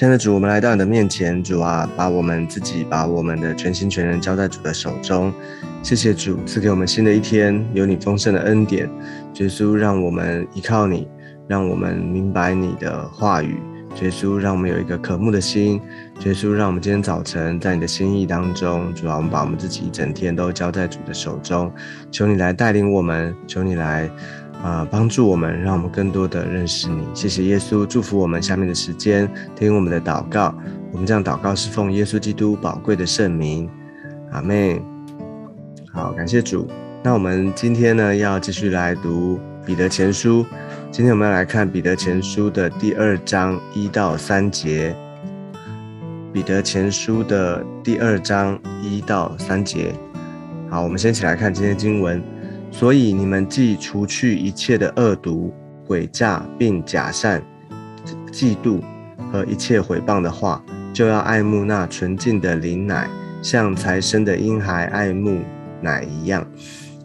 [0.00, 5.30] 亲爱的主，我们来到你的面前，主啊，把我们自己，把我们的全心全人交在主的手中。
[5.82, 8.88] 谢谢主赐给我们新的一天，有你丰盛的恩典。
[9.34, 11.06] 耶稣，让我们依靠你，
[11.46, 13.60] 让我们明白你的话语。
[14.00, 15.78] 耶稣，让我们有一个渴慕的心。
[16.24, 21.70] 耶稣，让我们今天早晨在你的心意当中，主啊，我们把我们自己一整天都交在主的手中。
[22.10, 24.10] 求你来带领我们，求你来。
[24.62, 27.06] 啊，帮助我们，让我们更多的认识你。
[27.14, 30.54] 谢谢耶稣，祝福我们下面的时间，听我们的祷告。
[30.92, 33.70] 我们这样祷告是奉耶稣基督宝贵的圣名，
[34.32, 34.82] 阿妹。
[35.92, 36.68] 好，感谢主。
[37.02, 40.44] 那我们今天呢，要继续来读彼得前书。
[40.90, 44.94] 今天我们要来看彼得前书的第二章一到三节。
[46.32, 49.94] 彼得前书的第二章一到三节。
[50.68, 52.22] 好，我们先起来看今天经文。
[52.70, 55.52] 所以你们既除去一切的恶毒、
[55.86, 57.42] 诡诈，并假善、
[58.32, 58.80] 嫉妒
[59.30, 60.62] 和一切毁谤的话，
[60.92, 63.08] 就要爱慕那纯净的灵奶，
[63.42, 65.40] 像才生的婴孩爱慕
[65.80, 66.46] 奶一样，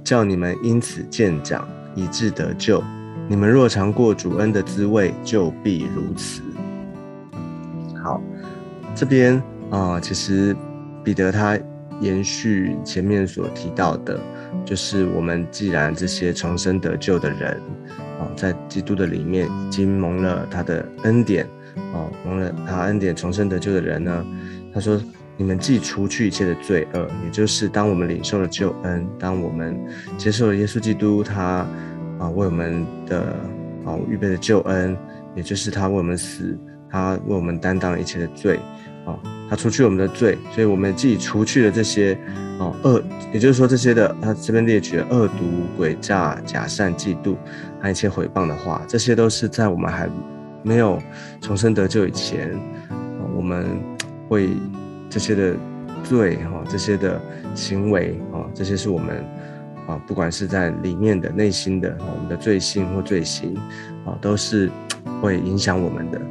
[0.03, 2.83] 叫你们因此渐长，以致得救。
[3.27, 6.41] 你们若尝过主恩的滋味，就必如此。
[8.03, 8.21] 好，
[8.93, 9.41] 这边
[9.71, 10.55] 啊，其实
[11.03, 11.57] 彼得他
[12.01, 14.19] 延续前面所提到的。
[14.63, 17.59] 就是我们既然这些重生得救的人，
[18.19, 21.45] 哦，在基督的里面已经蒙了他的恩典，
[21.93, 24.25] 哦，蒙了他恩典重生得救的人呢，
[24.73, 24.99] 他说：
[25.37, 29.77] 你们既除去一切的罪恶，也就是当我们领受了救恩，当我们
[30.17, 31.67] 接受了耶稣基督他
[32.17, 33.35] 啊为我们的
[33.85, 34.97] 啊预备的救恩，
[35.35, 36.57] 也就是他为我们死，
[36.89, 38.57] 他为我们担当一切的罪，
[39.05, 39.17] 啊，
[39.49, 42.17] 他除去我们的罪，所以我们既除去了这些。
[42.57, 43.03] 哦，恶，
[43.33, 45.43] 也就是说这些的，他这边列举了恶毒、
[45.77, 47.35] 诡诈、假善、嫉妒，
[47.81, 50.09] 还有一些毁谤的话，这些都是在我们还
[50.63, 50.97] 没有
[51.41, 52.57] 重生得救以前，
[53.35, 53.77] 我们
[54.29, 54.51] 会
[55.09, 55.53] 这些的
[56.01, 57.21] 罪哈，这些的
[57.53, 59.17] 行为啊，这些是我们
[59.85, 63.53] 啊，不管是在里面的、内心的，我们的罪性或罪行
[64.05, 64.71] 啊，都是
[65.21, 66.21] 会影响我们的。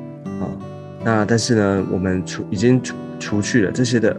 [1.04, 4.16] 那但是呢，我们除已经除除去了这些的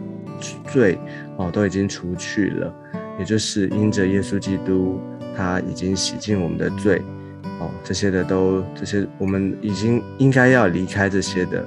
[0.68, 0.98] 罪。
[1.38, 2.74] 哦，都已经除去了，
[3.18, 4.98] 也就是因着耶稣基督，
[5.36, 7.02] 他已经洗净我们的罪，
[7.60, 11.60] 哦，这些的都这些，我们已经应该要离开这些的，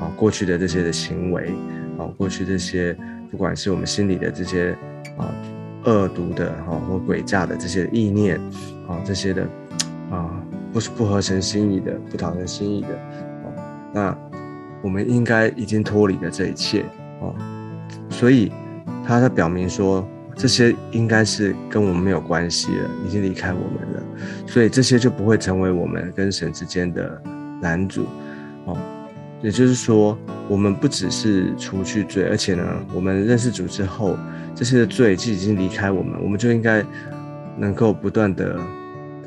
[0.00, 1.54] 啊，过去的这些的行为，
[1.96, 2.96] 啊，过去这些，
[3.30, 4.76] 不管是我们心里的这些，
[5.16, 5.32] 啊，
[5.84, 8.40] 恶毒的哈或诡诈的这些意念，
[8.88, 9.46] 啊，这些的，
[10.10, 10.28] 啊，
[10.72, 13.54] 不是不合神心意的，不讨人心意的，哦，
[13.94, 14.18] 那
[14.82, 16.84] 我们应该已经脱离了这一切，
[17.20, 17.34] 哦，
[18.10, 18.52] 所以。
[19.04, 24.02] 他在表明说，这些应该是跟我们没有关系了，已经离开我们了，
[24.46, 27.20] 所以这些就不会成为我们跟神之间的
[27.62, 28.06] 拦阻，
[28.64, 28.78] 哦，
[29.42, 30.16] 也就是说，
[30.48, 32.64] 我们不只是除去罪，而且呢，
[32.94, 34.16] 我们认识主之后，
[34.54, 36.80] 这些的罪既已经离开我们，我们就应该
[37.58, 38.56] 能够不断的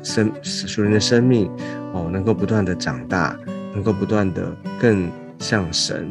[0.02, 1.50] 生属灵的生命，
[1.92, 3.36] 哦，能够不断的长大，
[3.74, 4.50] 能够不断的
[4.80, 5.06] 更
[5.38, 6.10] 像神。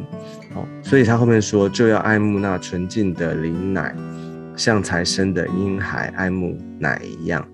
[0.54, 3.94] 哦所以他后面说，就要爱慕那纯净的灵奶，
[4.56, 7.46] 像才生的婴孩爱慕奶一样，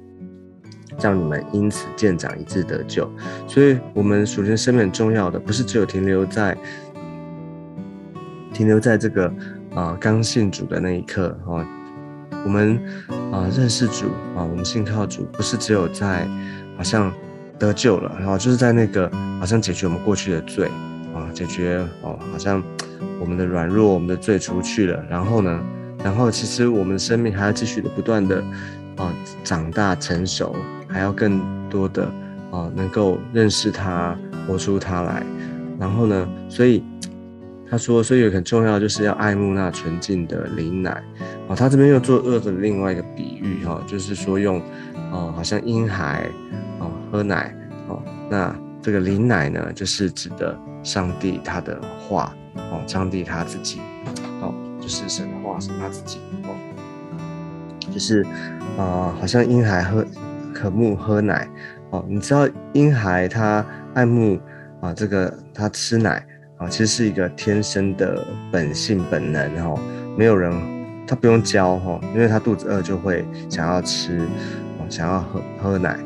[1.00, 3.10] 让你们因此渐长，以致得救。
[3.48, 6.56] 所以，我们属灵生命很重要的，不是只有停留在
[8.52, 9.32] 停留在这个
[9.74, 11.64] 啊刚信主的那一刻哦，
[12.44, 12.78] 我们
[13.32, 14.06] 啊认识主
[14.36, 16.28] 啊，我们信靠主，不是只有在
[16.76, 17.10] 好像
[17.58, 19.10] 得救了，然后就是在那个
[19.40, 20.70] 好像解决我们过去的罪，
[21.32, 22.62] 解决哦，好像。
[23.18, 25.60] 我们的软弱，我们的罪除去了，然后呢？
[26.02, 28.42] 然后其实我们的生命还要继续的不断的
[28.96, 30.56] 啊长大成熟，
[30.88, 31.40] 还要更
[31.70, 32.04] 多的
[32.50, 34.16] 啊能够认识他，
[34.46, 35.22] 活出他来。
[35.78, 36.28] 然后呢？
[36.48, 36.82] 所以
[37.70, 40.90] 他说，所以很重要就是要爱慕那纯净的灵奶
[41.48, 41.54] 啊。
[41.54, 44.60] 他这边又做恶的另外一个比喻哈，就是说用
[45.12, 46.26] 哦好像婴孩
[46.80, 47.54] 哦喝奶
[47.88, 52.34] 哦，那这个灵奶呢，就是指的上帝他的话。
[52.70, 53.80] 哦，上帝他自己，
[54.42, 56.54] 哦，就是神的话，神他自己，哦，
[57.90, 58.22] 就是
[58.76, 60.04] 啊，好像婴孩喝
[60.54, 61.48] 渴慕喝奶，
[61.88, 63.64] 哦，你知道婴孩他
[63.94, 64.38] 爱慕
[64.82, 66.22] 啊，这个他吃奶
[66.58, 69.80] 啊，其实是一个天生的本性本能，哈，
[70.14, 70.52] 没有人
[71.06, 74.18] 他不用教，哦，因为他肚子饿就会想要吃，
[74.78, 75.96] 哦，想要喝喝奶，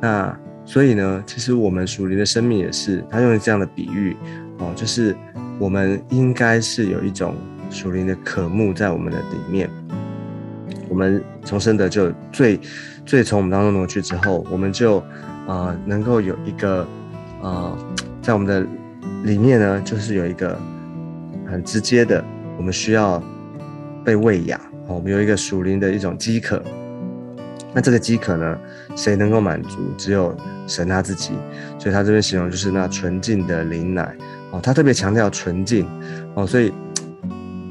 [0.00, 4.14] 那所以呢，其实我们属灵的生命也是，他用这样的比喻，
[4.58, 5.16] 哦，就是。
[5.58, 7.34] 我们应该是有一种
[7.70, 9.70] 属灵的渴慕在我们的里面。
[10.86, 12.60] 我们重生的就最
[13.06, 14.98] 最从我们当中挪去之后，我们就
[15.48, 16.86] 啊能够有一个
[17.42, 17.74] 啊
[18.20, 18.66] 在我们的
[19.24, 20.60] 里面呢，就是有一个
[21.46, 22.22] 很直接的，
[22.58, 23.22] 我们需要
[24.04, 26.62] 被喂养哦，我们有一个属灵的一种饥渴。
[27.76, 28.58] 那这个饥渴呢，
[28.96, 29.92] 谁能够满足？
[29.98, 30.34] 只有
[30.66, 31.34] 神他自己。
[31.78, 34.16] 所以他这边形容就是那纯净的灵奶
[34.50, 35.86] 哦，他特别强调纯净
[36.34, 36.72] 哦，所以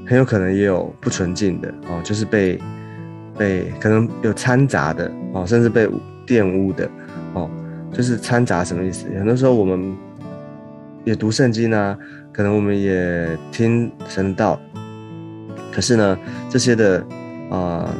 [0.05, 2.59] 很有可能也有不纯净的哦，就是被
[3.35, 5.89] 被可能有掺杂的哦，甚至被
[6.27, 6.87] 玷污的
[7.33, 7.49] 哦，
[7.91, 9.07] 就是掺杂什么意思？
[9.17, 9.97] 很多时候我们
[11.03, 11.97] 也读圣经啊，
[12.31, 14.61] 可能我们也听神道，
[15.73, 16.15] 可是呢，
[16.47, 17.03] 这些的
[17.49, 17.91] 啊。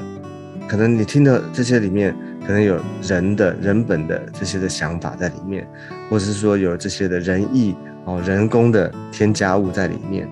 [0.67, 2.15] 可能你听的这些里面，
[2.45, 5.67] 可能有人的人本的这些的想法在里面，
[6.09, 7.75] 或者是说有这些的人意
[8.05, 10.27] 哦，人工的添加物在里面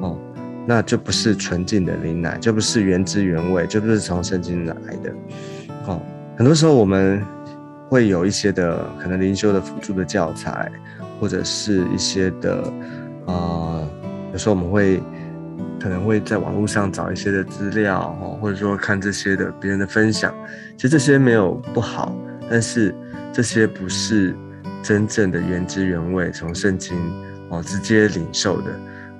[0.00, 0.18] 哦，
[0.66, 5.12] 那就不是纯净的灵奶，就不是原汁原味，就不是从圣经来的
[5.86, 6.02] 哦。
[6.36, 7.24] 很多时候我们
[7.88, 10.70] 会有一些的可能灵修的辅助的教材，
[11.20, 12.62] 或者是一些的
[13.26, 13.80] 啊，
[14.32, 15.00] 有时候我们会。
[15.80, 20.34] 可能会在网络上找一些的资料，或者说看这些的别人的分享，
[20.76, 22.16] 其实这些没有不好，
[22.50, 22.94] 但是
[23.32, 24.34] 这些不是
[24.82, 26.96] 真正的原汁原味从圣经
[27.50, 28.70] 哦直接领受的。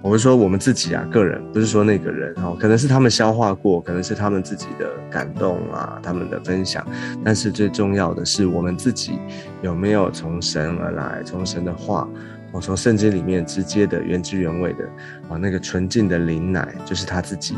[0.03, 6.87] 我是说我们自己啊，个人不是说那个人哦，可能是他们消化过，可能是他们自己的感动啊，他们的分享，
[7.25, 9.19] 但是最重要的是我们自己
[9.63, 12.09] 有没有从神而来，从神的话。
[12.57, 14.85] 我从圣经里面直接的原汁原味的
[15.29, 17.55] 啊，那个纯净的灵奶就是他自己。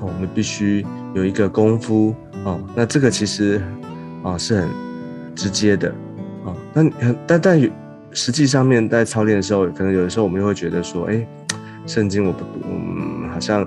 [0.00, 2.14] 我们必须有一个功夫
[2.44, 3.60] 哦，那这个其实
[4.22, 4.68] 啊是很
[5.34, 5.88] 直接的
[6.44, 6.54] 啊。
[6.72, 6.88] 那
[7.26, 7.70] 但但
[8.12, 11.26] 实际上面在操练的时候，可能有的时候我们又会觉得说，哎，
[11.84, 13.64] 圣经我不读，嗯，好像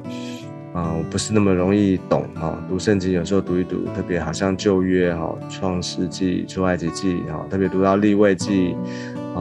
[0.74, 2.58] 啊我不是那么容易懂哈。
[2.70, 8.74] 读圣经有时候读一读，特别好像旧约哈，创世纪、出埃及记哈，特别读到立位记。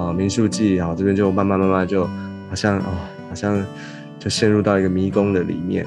[0.01, 2.05] 啊，民宿记啊，这边就慢慢慢慢就
[2.49, 2.87] 好像啊，
[3.29, 3.63] 好像
[4.19, 5.85] 就陷入到一个迷宫的里面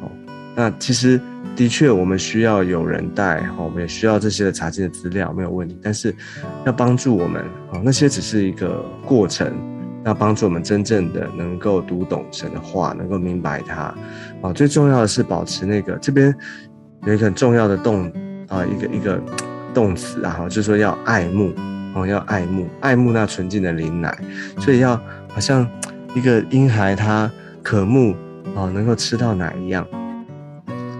[0.00, 0.10] 哦。
[0.54, 1.20] 那其实
[1.56, 5.76] 的确，我们需要有人带，哦，我们也需要这些的查经的资料，没有问题。
[5.82, 6.14] 但是
[6.64, 7.42] 要帮助我们
[7.72, 9.52] 啊，那些只是一个过程，
[10.04, 13.94] 要帮助我们真正的能够读懂神的话，能够明白它
[14.42, 14.52] 啊。
[14.54, 16.32] 最重要的是保持那个这边
[17.04, 18.04] 有一个很重要的动
[18.48, 19.20] 啊，一个一个
[19.74, 21.52] 动词啊，就是说要爱慕。
[21.96, 24.14] 哦，要爱慕爱慕那纯净的灵奶，
[24.60, 25.66] 所以要好像
[26.14, 27.30] 一个婴孩他
[27.62, 28.14] 渴慕
[28.54, 29.86] 哦，能够吃到奶一样，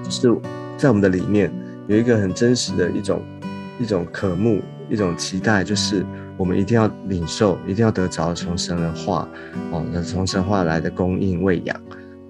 [0.03, 0.35] 就是
[0.79, 1.53] 在我们的里面
[1.87, 3.23] 有一个很真实的一种
[3.79, 6.03] 一种渴慕，一种期待，就是
[6.39, 9.29] 我们一定要领受，一定要得着从神的话
[9.71, 11.79] 哦，那从神话来的供应喂养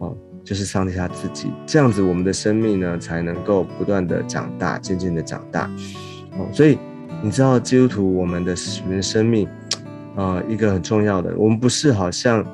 [0.00, 5.70] 哦，就是上帝他自己，这样子我们的生命呢才能够不断的长大，渐渐的长大。
[6.32, 6.76] 哦，所以。
[7.26, 8.54] 你知道基督徒我们的
[8.88, 9.48] 人生命，
[10.14, 12.46] 啊，一个很重要的，我们不是好像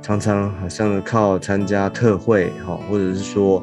[0.00, 3.60] 常常好像靠参加特会哈，或者是说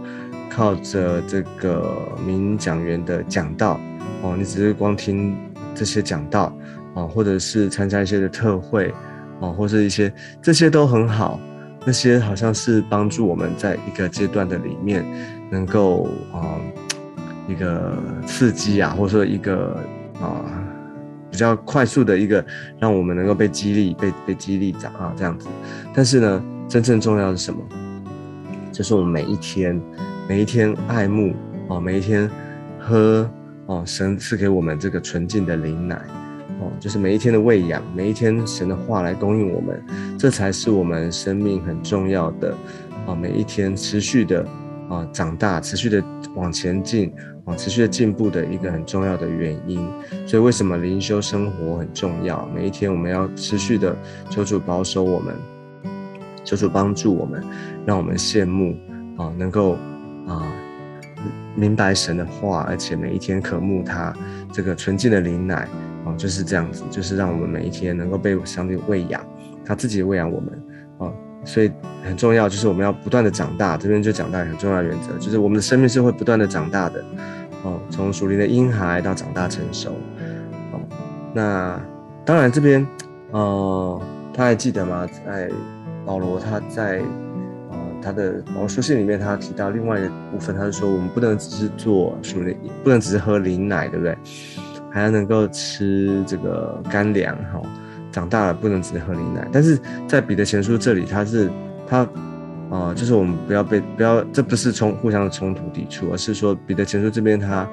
[0.50, 3.80] 靠着这个名讲员的讲道
[4.22, 5.38] 哦，你只是光听
[5.74, 6.54] 这些讲道
[6.96, 8.94] 啊，或者是参加一些的特会
[9.40, 10.12] 啊，或者一些
[10.42, 11.40] 这些都很好，
[11.86, 15.06] 那些好像是帮助我们在一个阶段的里面
[15.50, 16.60] 能够啊
[17.48, 17.94] 一个
[18.28, 19.80] 刺激啊，或者说一个。
[20.22, 20.46] 啊，
[21.30, 22.46] 比较快速的一个，
[22.80, 25.48] 让我们能够被激励、被被激励长啊，这样子。
[25.94, 27.60] 但是呢，真正重要的是什么？
[28.72, 29.82] 就是我们每一天、
[30.30, 31.34] 每一天爱慕
[31.68, 32.30] 哦，每一天
[32.80, 33.30] 喝
[33.66, 35.96] 哦，神赐给我们这个纯净的灵奶
[36.60, 39.84] 哦，就是每一天的喂养，每一天神的话来供应我们，
[40.18, 42.56] 这才是我们生命很重要的
[43.06, 44.46] 啊，每一天持续的
[44.90, 46.04] 啊长大，持续的
[46.36, 47.14] 往前进。
[47.46, 49.80] 啊，持续的进步的一个很重要的原因，
[50.28, 52.48] 所以为什么灵修生活很重要？
[52.54, 53.96] 每一天我们要持续的
[54.30, 55.34] 求主保守我们，
[56.44, 57.44] 求主帮助我们，
[57.86, 58.76] 让我们羡慕
[59.18, 59.74] 啊，能够
[60.28, 60.52] 啊
[61.56, 64.14] 明白神的话，而且每一天渴慕他
[64.54, 65.68] 这个纯净的灵奶
[66.06, 69.20] 啊，就是这样子，就是让我们每一天能够被上帝喂养，
[69.66, 70.62] 他自己喂养我们。
[71.44, 71.72] 所以
[72.04, 73.76] 很重要，就是我们要不断的长大。
[73.78, 77.04] 这边就讲到很重要的原则，就是我们的生命是会不断的长大的，
[77.64, 79.92] 哦，从属灵的婴孩到长大成熟，
[80.72, 80.80] 哦，
[81.34, 81.80] 那
[82.24, 82.86] 当然这边，
[83.32, 84.02] 呃，
[84.34, 85.08] 他还记得吗？
[85.26, 85.50] 在
[86.06, 87.02] 保罗他在
[87.70, 94.18] 呃他的保罗书信里面，他提到另外一个部分，他是说我们不能只是做属灵，不能只是喝灵奶，对不对？
[94.92, 97.62] 还要能够吃这个干粮，哈。
[98.12, 101.50] 长大了不能只喝牛奶，但是在彼得前书这里，他是
[101.88, 102.08] 他
[102.70, 107.68] 啊，就是我们不要被不要，这不是冲互相的冲突抵触，而是说彼得前书这边他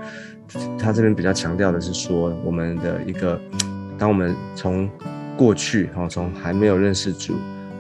[0.79, 3.41] 他这边比较强调的是说，我们的一个，
[3.99, 4.89] 当我们从
[5.37, 7.35] 过去哈，从还没有认识主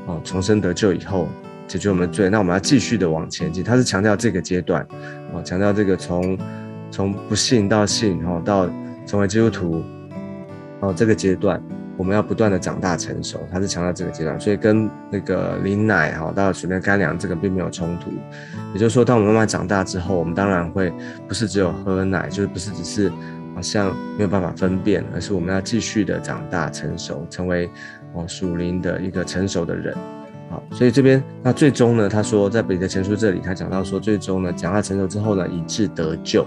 [0.06, 1.28] 哦，重生得救以后
[1.66, 3.64] 解决我们的罪，那我们要继续的往前进。
[3.64, 4.86] 他是强调这个阶段，
[5.32, 6.38] 哦，强调这个从
[6.90, 8.70] 从不信到信，哦，到
[9.06, 9.82] 成为基督徒，
[10.80, 11.60] 哦，这个阶段
[11.98, 13.46] 我们要不断的长大成熟。
[13.52, 18.10] 他是强调这个阶段，所以跟那个淋奶，哈，到水面干粮这个并没有冲突。
[18.72, 20.90] 也就是说，当我们慢慢长大之后，我们当然会
[21.26, 23.12] 不是只有喝奶，就是不是只是。
[23.54, 27.68] 好像没有办法分辨，而是我们要继续的长大成熟，成为
[28.12, 29.96] 哦属灵的一个成熟的人。
[30.48, 36.46] 好，所以这边那最终呢，他说在彼得前书这里，他讲到说，最终呢，长大成熟之后呢，以致得救，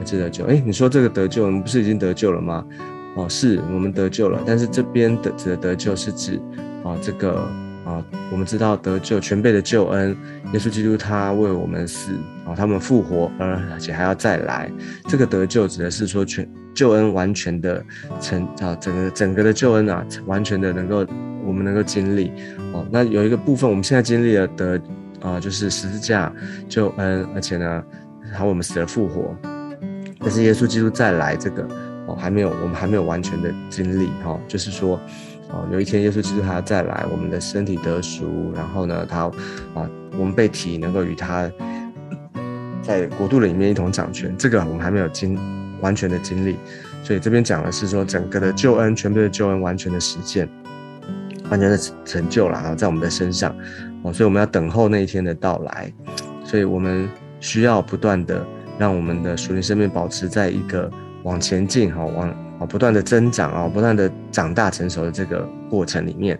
[0.00, 0.44] 以致得救。
[0.44, 2.64] 哎，你说这个得救，我们不是已经得救了吗？
[3.14, 6.40] 哦，是我们得救了，但是这边的指的得救是指
[6.84, 7.48] 啊这个。
[7.84, 8.00] 啊，
[8.30, 10.16] 我们知道得救全备的救恩，
[10.52, 12.12] 耶稣基督他为我们死，
[12.46, 14.70] 啊，他们复活，而且还要再来。
[15.08, 17.84] 这个得救指的是说全救恩完全的
[18.20, 21.04] 成啊，整个整个的救恩啊，完全的能够
[21.44, 22.30] 我们能够经历。
[22.72, 24.80] 哦，那有一个部分我们现在经历了得
[25.20, 26.32] 啊，就是十字架
[26.68, 27.84] 救恩，而且呢，
[28.32, 29.36] 还我们死了复活。
[30.20, 31.66] 但是耶稣基督再来这个
[32.14, 35.00] 还没有，我们还没有完全的经历哈，就是说。
[35.54, 39.24] 哦，有一天耶稣基督他要再来，我们的身体得赎，然后呢，他
[39.74, 41.50] 啊，我们被提能够与他
[42.80, 45.38] 在国度里面一同掌权，这个我们还没有经
[45.82, 46.56] 完全的经历，
[47.04, 50.48] 所以这边讲的是说整个的救恩，全部的救恩完全的实现，
[51.50, 53.54] 完全的成就了啊，在我们的身上。
[54.04, 55.92] 哦，所以我们要等候那一天的到来，
[56.46, 57.06] 所以我们
[57.40, 58.42] 需要不断的
[58.78, 60.90] 让我们的属灵生命保持在一个
[61.22, 62.36] 往前进哈，往啊。
[62.68, 66.38] 不断的增长啊，不断的长大成熟的这个过程里面，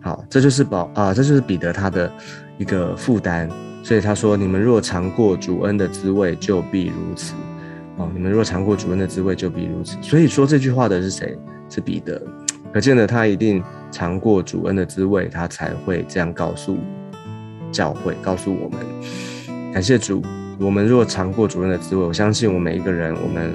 [0.00, 2.10] 好，这就是保啊，这就是彼得他的
[2.56, 3.46] 一个负担。
[3.82, 7.34] 所以他说：“你们若尝过主恩的滋味，就必如此。”
[7.98, 9.98] 哦，你们若尝过主恩的滋味，就必如此。
[10.00, 11.36] 所以说这句话的是谁？
[11.68, 12.20] 是彼得。
[12.72, 16.78] 可见呢，他一定尝过主恩的滋味，他才会这样告诉
[17.70, 18.80] 教会，告诉我们。
[19.74, 20.22] 感谢主，
[20.58, 23.54] 我们若尝过主恩的滋味，我相信我们每一个人，我们。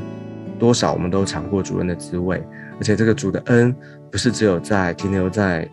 [0.59, 2.41] 多少我们都尝过主恩的滋味，
[2.79, 3.75] 而且这个主的恩
[4.11, 5.69] 不是只有在停留在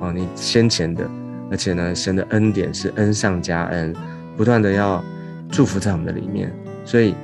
[0.00, 1.08] 哦你先前的，
[1.50, 3.94] 而且呢神的恩典是恩上加恩，
[4.36, 5.02] 不断的要
[5.50, 6.52] 祝福在我们的里面，
[6.84, 7.14] 所以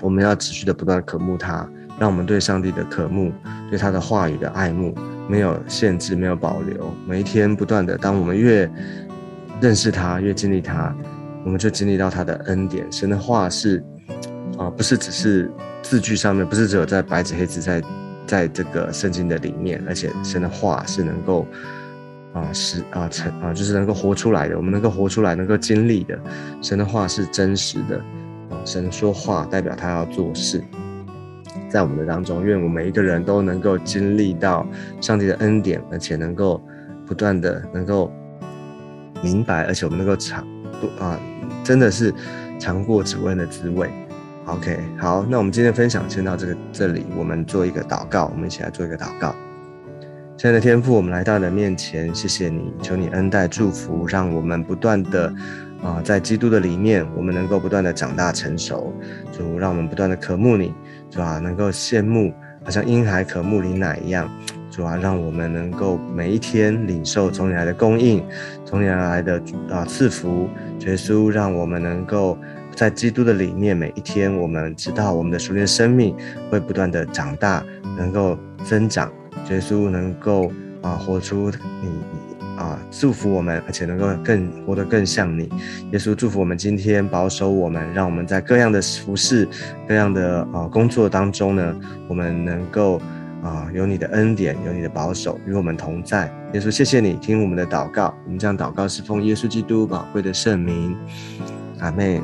[0.00, 3.32] 我们要持续的不断的渴慕他，让我们对上帝的渴慕，
[3.70, 4.94] 对他的话语的爱慕
[5.28, 8.70] 没有限制，没有保留，每一天不断的，当我们越
[9.60, 10.94] 认识他，越经历他，
[11.44, 12.86] 我们就经历到他的恩典。
[12.92, 13.82] 神的话是
[14.58, 15.50] 啊，不是只是。
[15.82, 17.82] 字句上面不是只有在白纸黑字在，
[18.26, 21.46] 在这个圣经的里面，而且神的话是能够
[22.32, 26.18] 啊是啊成啊就是能够活出来的，我们能够活出来，能够经历的，
[26.62, 27.98] 神的话是真实的
[28.48, 30.62] 啊，神说话代表他要做事，
[31.68, 34.66] 在我们的当中，愿我们每一个人都能够经历到
[35.00, 36.62] 上帝的恩典，而且能够
[37.06, 38.10] 不断的能够
[39.22, 40.46] 明白，而且我们能够尝
[40.98, 41.18] 啊
[41.62, 42.14] 真的是
[42.58, 43.90] 尝过主恩的滋味。
[44.46, 49.32] OK，好，那我们今天分享先到这个这里，我们做一个祷告，我们一起来做一个祷告。
[50.36, 55.32] 亲爱的天父，我们来到你的面前，谢谢你，求你恩待祝福，让我们不断的
[55.80, 58.92] 啊，在基督的里面，我们能够不断的长大成熟，
[59.30, 60.74] 主让我们不断的渴慕你，
[61.08, 62.34] 主啊，能够羡慕，
[62.64, 64.28] 好像婴孩渴慕你奶一样，
[64.72, 68.20] 主啊，让我们能够每一天领受从你来的供应，
[68.64, 70.48] 从你而来的啊赐福，
[70.80, 72.36] 耶稣，让我们能够。
[72.74, 76.16] 在基督的里面，每一天，我们知道我们的属灵生命
[76.50, 77.64] 会不断的长大，
[77.96, 79.10] 能够增长。
[79.50, 80.50] 耶稣能够
[80.80, 85.50] 啊，活出你啊，祝福我们，而且能够更活得更像你。
[85.90, 89.46] 耶稣祝福我们今天保守我们，让我们在各样的服饰、
[89.86, 91.76] 各样的啊工作当中呢，
[92.08, 92.98] 我们能够
[93.42, 96.32] 啊有你的恩典，有你的保守与我们同在。
[96.54, 100.96] 耶稣，谢谢你听我们的祷告，我们将祷告是奉耶稣基督宝贵的圣名，
[101.80, 102.20] 阿妹。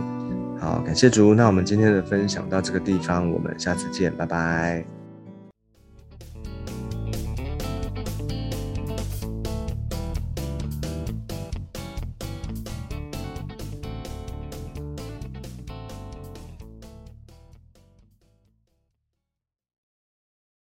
[0.61, 1.35] 好，感谢主。
[1.35, 4.98] 那我们今天的分享到这个地方，我们下次见，拜拜。